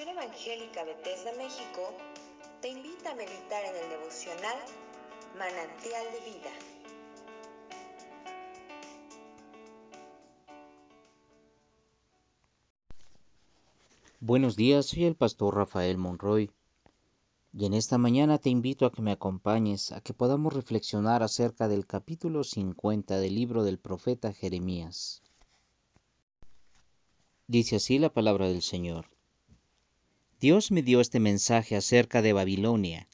[0.00, 1.94] Congregación Evangélica Bethesda México
[2.62, 4.56] te invita a meditar en el devocional
[5.38, 6.50] Manantial de Vida.
[14.20, 16.50] Buenos días, soy el pastor Rafael Monroy
[17.52, 21.68] y en esta mañana te invito a que me acompañes a que podamos reflexionar acerca
[21.68, 25.22] del capítulo 50 del libro del profeta Jeremías.
[27.46, 29.19] Dice así la palabra del Señor.
[30.40, 33.06] Dios me dio este mensaje acerca de Babilonia.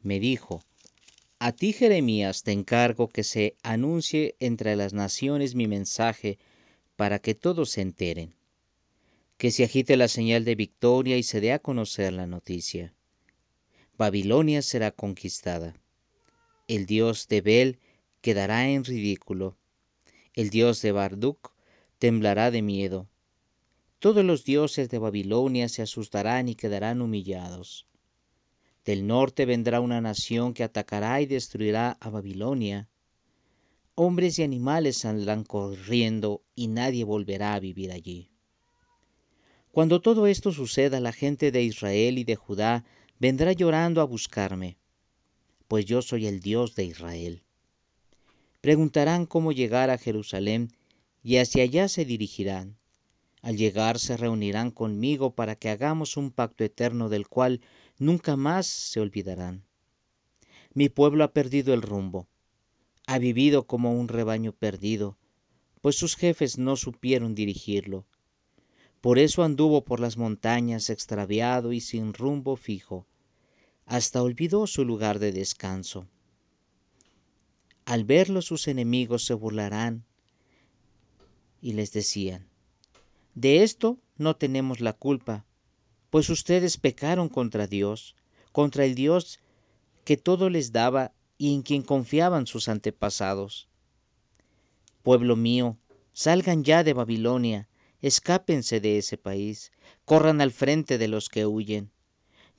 [0.00, 0.62] Me dijo,
[1.40, 6.38] a ti Jeremías te encargo que se anuncie entre las naciones mi mensaje
[6.94, 8.32] para que todos se enteren,
[9.38, 12.94] que se agite la señal de victoria y se dé a conocer la noticia.
[13.98, 15.74] Babilonia será conquistada.
[16.68, 17.78] El dios de Bel
[18.20, 19.56] quedará en ridículo.
[20.34, 21.52] El dios de Barduk
[21.98, 23.09] temblará de miedo
[24.00, 27.86] todos los dioses de Babilonia se asustarán y quedarán humillados.
[28.86, 32.88] Del norte vendrá una nación que atacará y destruirá a Babilonia.
[33.94, 38.30] Hombres y animales saldrán corriendo y nadie volverá a vivir allí.
[39.70, 42.86] Cuando todo esto suceda, la gente de Israel y de Judá
[43.18, 44.78] vendrá llorando a buscarme,
[45.68, 47.42] pues yo soy el Dios de Israel.
[48.62, 50.72] Preguntarán cómo llegar a Jerusalén
[51.22, 52.79] y hacia allá se dirigirán.
[53.42, 57.60] Al llegar se reunirán conmigo para que hagamos un pacto eterno del cual
[57.98, 59.64] nunca más se olvidarán.
[60.74, 62.28] Mi pueblo ha perdido el rumbo,
[63.06, 65.16] ha vivido como un rebaño perdido,
[65.80, 68.06] pues sus jefes no supieron dirigirlo.
[69.00, 73.06] Por eso anduvo por las montañas extraviado y sin rumbo fijo,
[73.86, 76.06] hasta olvidó su lugar de descanso.
[77.86, 80.04] Al verlo sus enemigos se burlarán
[81.62, 82.49] y les decían,
[83.34, 85.44] de esto no tenemos la culpa,
[86.10, 88.16] pues ustedes pecaron contra Dios,
[88.52, 89.40] contra el Dios
[90.04, 93.68] que todo les daba y en quien confiaban sus antepasados.
[95.02, 95.78] Pueblo mío,
[96.12, 97.68] salgan ya de Babilonia,
[98.02, 99.72] escápense de ese país,
[100.04, 101.90] corran al frente de los que huyen.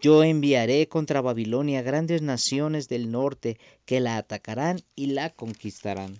[0.00, 6.16] Yo enviaré contra Babilonia grandes naciones del norte que la atacarán y la conquistarán.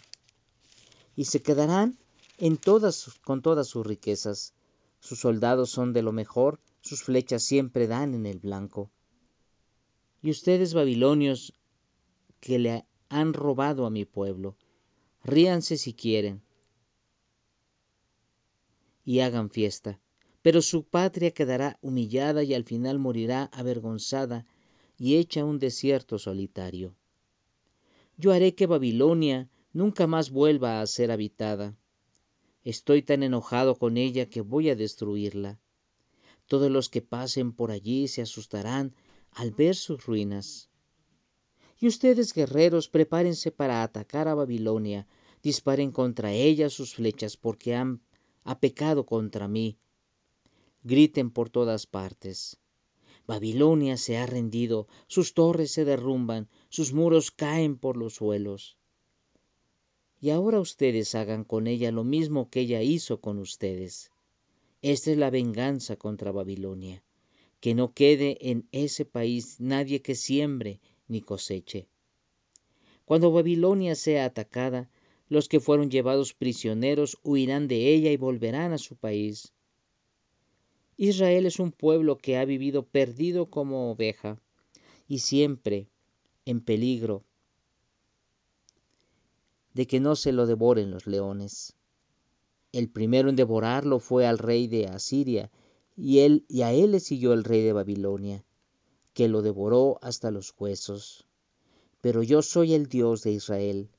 [1.15, 1.97] Y se quedarán
[2.39, 4.55] en todas, con todas sus riquezas.
[5.01, 8.91] Sus soldados son de lo mejor, sus flechas siempre dan en el blanco.
[10.23, 11.53] Y ustedes, babilonios,
[12.41, 14.57] que le han robado a mi pueblo,
[15.25, 16.43] ríanse si quieren
[19.05, 20.01] y hagan fiesta,
[20.43, 24.47] pero su patria quedará humillada y al final morirá avergonzada
[24.99, 26.95] y hecha un desierto solitario.
[28.17, 31.77] Yo haré que Babilonia nunca más vuelva a ser habitada
[32.75, 35.59] Estoy tan enojado con ella que voy a destruirla.
[36.47, 38.95] Todos los que pasen por allí se asustarán
[39.31, 40.69] al ver sus ruinas.
[41.81, 45.07] Y ustedes, guerreros, prepárense para atacar a Babilonia,
[45.43, 48.03] disparen contra ella sus flechas, porque han,
[48.45, 49.79] ha pecado contra mí.
[50.83, 52.59] Griten por todas partes.
[53.27, 58.78] Babilonia se ha rendido, sus torres se derrumban, sus muros caen por los suelos
[60.21, 64.11] y ahora ustedes hagan con ella lo mismo que ella hizo con ustedes.
[64.83, 67.03] Esta es la venganza contra Babilonia,
[67.61, 71.87] que no quede en ese país nadie que siembre ni coseche.
[73.05, 74.91] Cuando Babilonia sea atacada,
[75.29, 79.53] los que fueron llevados prisioneros huirán de ella y volverán a su país.
[80.97, 84.41] Israel es un pueblo que ha vivido perdido como oveja
[85.07, 85.87] y siempre
[86.45, 87.25] en peligro
[89.75, 91.75] de que no se lo devoren los leones.
[92.73, 95.51] El primero en devorarlo fue al rey de Asiria,
[95.97, 98.45] y, él, y a él le siguió el rey de Babilonia,
[99.15, 101.27] que lo devoró hasta los huesos.
[102.01, 103.91] Pero yo soy el Dios de Israel.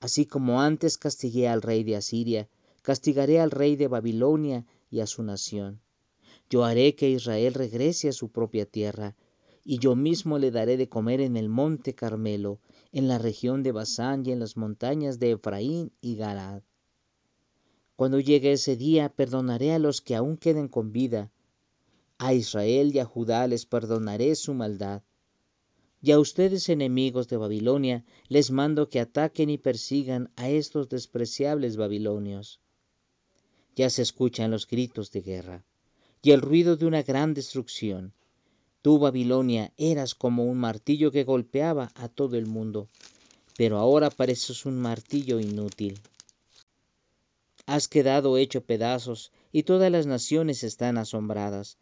[0.00, 2.48] Así como antes castigué al rey de Asiria,
[2.82, 5.80] castigaré al rey de Babilonia y a su nación.
[6.50, 9.14] Yo haré que Israel regrese a su propia tierra,
[9.64, 12.58] y yo mismo le daré de comer en el monte Carmelo,
[12.92, 16.62] en la región de Basán y en las montañas de Efraín y Galad.
[17.96, 21.30] Cuando llegue ese día, perdonaré a los que aún queden con vida.
[22.18, 25.02] A Israel y a Judá les perdonaré su maldad.
[26.00, 31.76] Y a ustedes, enemigos de Babilonia, les mando que ataquen y persigan a estos despreciables
[31.76, 32.60] babilonios.
[33.74, 35.64] Ya se escuchan los gritos de guerra
[36.22, 38.12] y el ruido de una gran destrucción
[38.80, 42.86] Tú, Babilonia, eras como un martillo que golpeaba a todo el mundo,
[43.56, 45.98] pero ahora pareces un martillo inútil.
[47.66, 51.76] Has quedado hecho pedazos y todas las naciones están asombradas.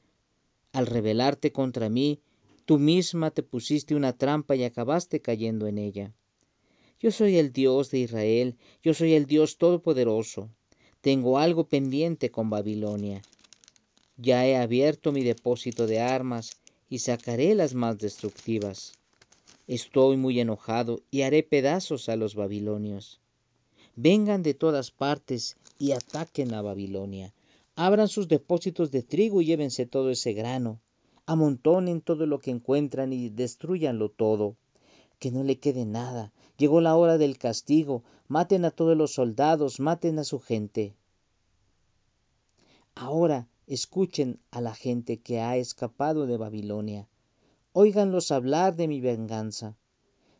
[0.72, 2.18] Al rebelarte contra mí,
[2.64, 6.14] tú misma te pusiste una trampa y acabaste cayendo en ella.
[6.98, 10.48] Yo soy el Dios de Israel, yo soy el Dios Todopoderoso.
[11.02, 13.20] Tengo algo pendiente con Babilonia.
[14.16, 16.56] Ya he abierto mi depósito de armas
[16.88, 18.92] y sacaré las más destructivas.
[19.66, 23.20] Estoy muy enojado y haré pedazos a los babilonios.
[23.96, 27.32] Vengan de todas partes y ataquen a Babilonia.
[27.74, 30.80] Abran sus depósitos de trigo y llévense todo ese grano.
[31.26, 34.56] Amontonen todo lo que encuentran y destruyanlo todo.
[35.18, 36.32] Que no le quede nada.
[36.58, 38.04] Llegó la hora del castigo.
[38.28, 40.94] Maten a todos los soldados, maten a su gente.
[42.94, 47.08] Ahora escuchen a la gente que ha escapado de Babilonia.
[47.72, 49.76] Óiganlos hablar de mi venganza.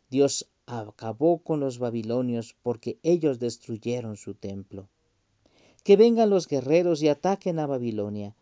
[0.09, 4.87] Dios acabó con los babilonios porque ellos destruyeron su templo.
[5.83, 8.35] Que vengan los guerreros y ataquen a Babilonia,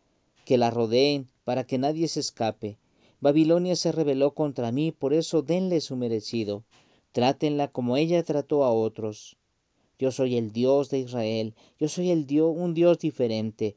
[0.46, 2.78] que la rodeen para que nadie se escape.
[3.22, 6.64] Babilonia se rebeló contra mí, por eso denle su merecido.
[7.12, 9.38] Trátenla como ella trató a otros.
[9.98, 13.76] Yo soy el Dios de Israel, yo soy el Dios, un Dios diferente.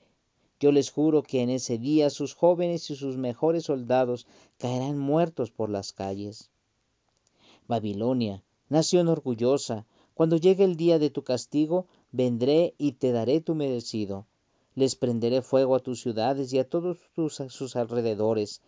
[0.60, 4.26] Yo les juro que en ese día sus jóvenes y sus mejores soldados
[4.58, 6.50] caerán muertos por las calles.
[7.68, 13.54] Babilonia, nación orgullosa, cuando llegue el día de tu castigo, vendré y te daré tu
[13.54, 14.26] merecido.
[14.74, 18.60] Les prenderé fuego a tus ciudades y a todos sus alrededores.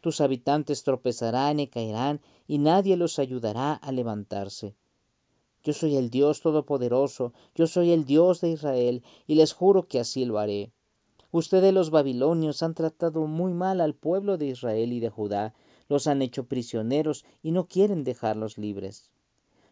[0.00, 4.74] Tus habitantes tropezarán y caerán, y nadie los ayudará a levantarse.
[5.62, 9.98] Yo soy el Dios Todopoderoso, yo soy el Dios de Israel, y les juro que
[9.98, 10.72] así lo haré.
[11.36, 15.52] Ustedes los babilonios han tratado muy mal al pueblo de Israel y de Judá,
[15.88, 19.10] los han hecho prisioneros y no quieren dejarlos libres.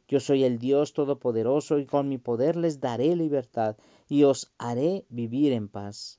[0.09, 3.76] Yo soy el Dios Todopoderoso y con mi poder les daré libertad
[4.09, 6.19] y os haré vivir en paz.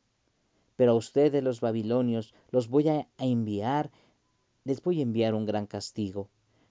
[0.78, 3.92] Pero a ustedes los babilonios los voy a enviar,
[4.64, 6.30] les voy a enviar un gran castigo.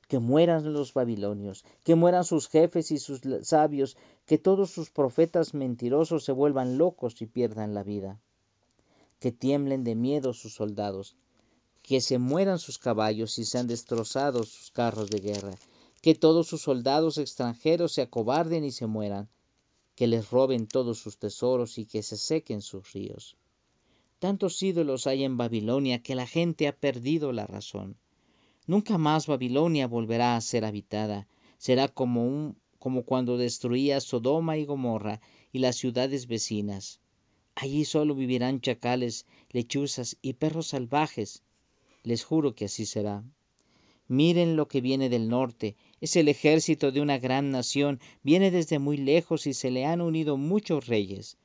[0.08, 5.52] Que mueran los babilonios, que mueran sus jefes y sus sabios, que todos sus profetas
[5.52, 8.18] mentirosos se vuelvan locos y pierdan la vida.
[9.22, 11.14] Que tiemblen de miedo sus soldados,
[11.80, 15.54] que se mueran sus caballos y sean destrozados sus carros de guerra,
[16.00, 19.28] que todos sus soldados extranjeros se acobarden y se mueran,
[19.94, 23.36] que les roben todos sus tesoros y que se sequen sus ríos.
[24.18, 27.96] Tantos ídolos hay en Babilonia que la gente ha perdido la razón.
[28.66, 31.28] Nunca más Babilonia volverá a ser habitada.
[31.58, 35.20] Será como un como cuando destruía Sodoma y Gomorra
[35.52, 37.01] y las ciudades vecinas.
[37.54, 41.42] Allí solo vivirán chacales, lechuzas y perros salvajes.
[42.02, 43.22] Les juro que así será.
[44.08, 48.78] Miren lo que viene del norte, es el ejército de una gran nación, viene desde
[48.78, 51.38] muy lejos y se le han unido muchos reyes.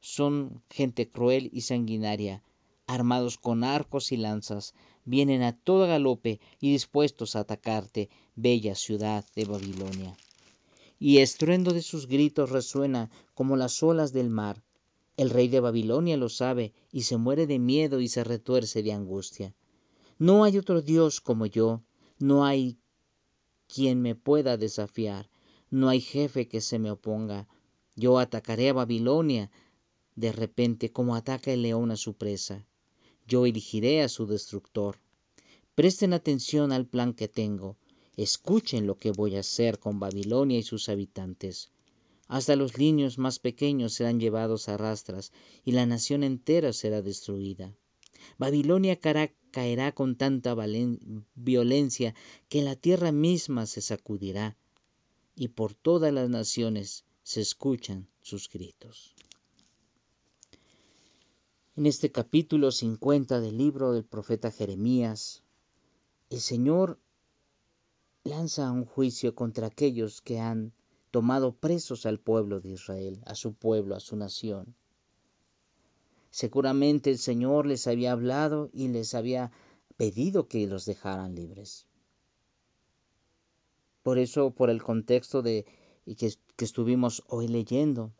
[0.00, 2.42] Son gente cruel y sanguinaria,
[2.86, 4.74] armados con arcos y lanzas,
[5.04, 10.16] vienen a todo galope y dispuestos a atacarte, bella ciudad de Babilonia.
[10.98, 14.62] Y estruendo de sus gritos resuena como las olas del mar.
[15.22, 18.92] El rey de Babilonia lo sabe y se muere de miedo y se retuerce de
[18.92, 19.54] angustia.
[20.18, 21.84] No hay otro Dios como yo,
[22.18, 22.80] no hay
[23.68, 25.30] quien me pueda desafiar,
[25.70, 27.46] no hay jefe que se me oponga.
[27.94, 29.48] Yo atacaré a Babilonia
[30.16, 32.66] de repente como ataca el león a su presa.
[33.28, 34.98] Yo elegiré a su destructor.
[35.76, 37.76] Presten atención al plan que tengo.
[38.16, 41.70] Escuchen lo que voy a hacer con Babilonia y sus habitantes.
[42.32, 45.32] Hasta los niños más pequeños serán llevados a rastras
[45.66, 47.76] y la nación entera será destruida.
[48.38, 50.56] Babilonia caerá con tanta
[51.34, 52.14] violencia
[52.48, 54.56] que la tierra misma se sacudirá
[55.36, 59.14] y por todas las naciones se escuchan sus gritos.
[61.76, 65.42] En este capítulo 50 del libro del profeta Jeremías,
[66.30, 66.98] el Señor
[68.24, 70.72] lanza un juicio contra aquellos que han
[71.12, 74.74] tomado presos al pueblo de Israel, a su pueblo, a su nación.
[76.30, 79.52] Seguramente el Señor les había hablado y les había
[79.98, 81.86] pedido que los dejaran libres.
[84.02, 85.66] Por eso, por el contexto de
[86.06, 88.10] que, que estuvimos hoy leyendo,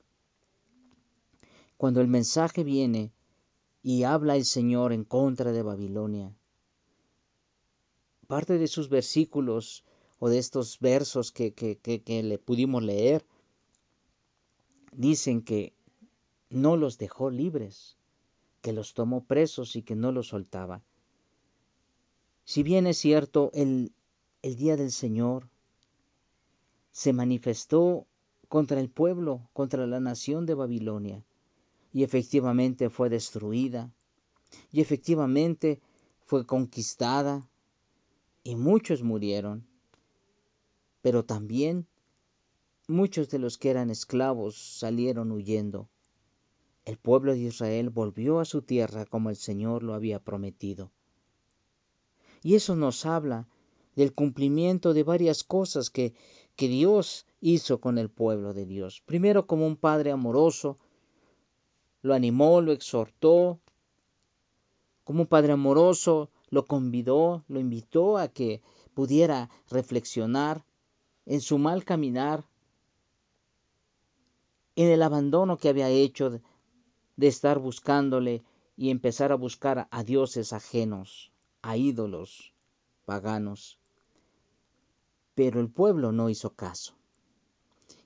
[1.78, 3.10] cuando el mensaje viene
[3.82, 6.36] y habla el Señor en contra de Babilonia,
[8.26, 9.82] parte de sus versículos
[10.24, 13.26] o de estos versos que, que, que, le pudimos leer,
[14.92, 15.72] dicen que
[16.48, 17.96] no los dejó libres,
[18.60, 20.84] que los tomó presos y que no los soltaba.
[22.44, 23.90] Si bien es cierto, el,
[24.42, 25.48] el día del Señor
[26.92, 28.06] se manifestó
[28.46, 31.24] contra el pueblo, contra la nación de Babilonia,
[31.92, 33.92] y efectivamente fue destruida,
[34.70, 35.80] y efectivamente
[36.26, 37.50] fue conquistada
[38.44, 39.66] y muchos murieron,
[41.02, 41.86] pero también
[42.88, 45.88] muchos de los que eran esclavos salieron huyendo.
[46.84, 50.90] El pueblo de Israel volvió a su tierra como el Señor lo había prometido.
[52.42, 53.46] Y eso nos habla
[53.94, 56.14] del cumplimiento de varias cosas que,
[56.56, 59.02] que Dios hizo con el pueblo de Dios.
[59.04, 60.78] Primero como un padre amoroso,
[62.00, 63.60] lo animó, lo exhortó,
[65.04, 68.60] como un padre amoroso lo convidó, lo invitó a que
[68.94, 70.64] pudiera reflexionar
[71.26, 72.44] en su mal caminar,
[74.76, 76.40] en el abandono que había hecho
[77.16, 78.42] de estar buscándole
[78.76, 82.52] y empezar a buscar a dioses ajenos, a ídolos
[83.04, 83.78] paganos.
[85.34, 86.94] Pero el pueblo no hizo caso.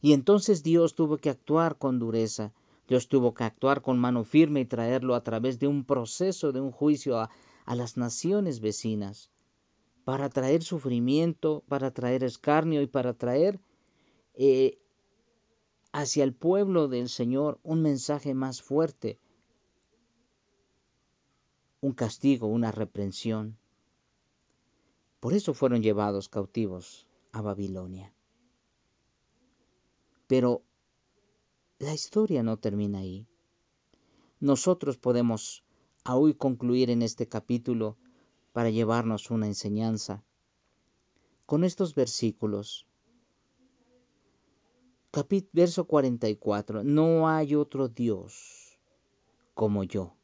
[0.01, 2.53] Y entonces Dios tuvo que actuar con dureza,
[2.89, 6.61] Dios tuvo que actuar con mano firme y traerlo a través de un proceso, de
[6.61, 7.31] un juicio a,
[7.67, 9.31] las naciones vecinas,
[10.07, 13.59] para traer sufrimiento, para traer escarnio y para traer
[14.35, 14.79] eh,
[15.91, 19.19] hacia el pueblo del Señor un mensaje más fuerte,
[21.81, 23.59] un castigo, una reprensión.
[25.19, 28.15] Por eso fueron llevados cautivos a Babilonia.
[30.29, 30.63] Pero
[31.81, 33.27] la historia no termina ahí.
[34.39, 35.65] Nosotros podemos
[36.09, 37.97] hoy concluir en este capítulo
[38.57, 40.25] para llevarnos una enseñanza
[41.45, 42.87] con estos versículos
[45.53, 46.83] verso 44.
[46.83, 48.79] No hay otro Dios
[49.53, 50.15] como yo.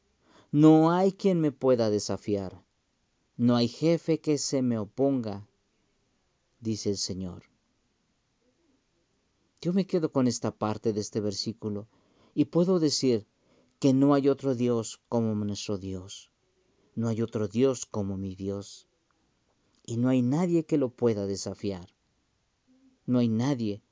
[0.50, 2.64] No hay quien me pueda desafiar.
[3.36, 5.46] No hay jefe que se me oponga,
[6.58, 7.42] dice el Señor.
[9.60, 11.86] Yo me quedo con esta parte de este versículo
[12.32, 13.26] y puedo decir
[13.78, 16.31] que no hay otro Dios como nuestro Dios.
[16.94, 18.86] No hay otro Dios como mi Dios.
[19.84, 21.88] Y no hay nadie que lo pueda desafiar.
[23.06, 23.82] No hay nadie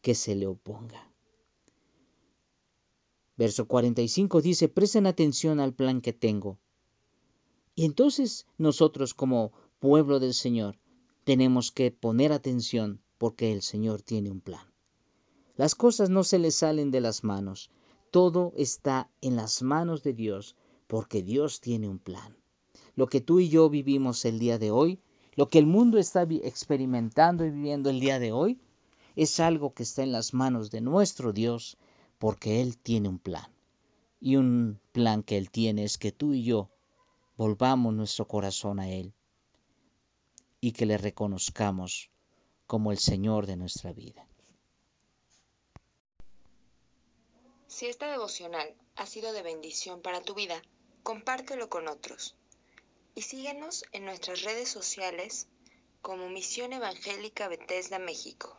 [0.00, 1.10] que se le oponga.
[3.36, 6.58] Verso 45 dice, presten atención al plan que tengo.
[7.74, 10.78] Y entonces nosotros como pueblo del Señor
[11.24, 14.66] tenemos que poner atención porque el Señor tiene un plan.
[15.56, 17.70] Las cosas no se le salen de las manos,
[18.10, 20.56] todo está en las manos de Dios
[20.86, 22.36] porque Dios tiene un plan.
[22.94, 25.00] Lo que tú y yo vivimos el día de hoy,
[25.34, 28.58] lo que el mundo está experimentando y viviendo el día de hoy,
[29.16, 31.76] es algo que está en las manos de nuestro Dios
[32.18, 33.46] porque Él tiene un plan.
[34.20, 36.70] Y un plan que Él tiene es que tú y yo
[37.36, 39.12] volvamos nuestro corazón a Él
[40.60, 42.10] y que le reconozcamos
[42.66, 44.26] como el Señor de nuestra vida.
[47.66, 50.62] Si esta devocional ha sido de bendición para tu vida,
[51.06, 52.34] compártelo con otros.
[53.14, 55.46] Y síguenos en nuestras redes sociales
[56.02, 58.58] como Misión Evangélica Bethesda México.